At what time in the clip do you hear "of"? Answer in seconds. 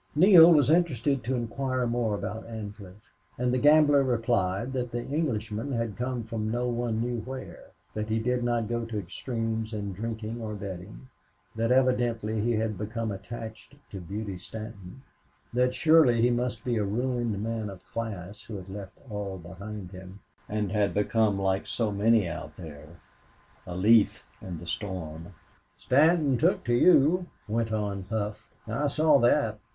17.69-17.85